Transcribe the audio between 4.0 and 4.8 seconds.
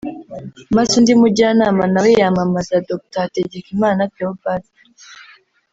Theobald